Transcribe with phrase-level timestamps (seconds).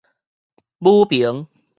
[0.79, 1.45] 武平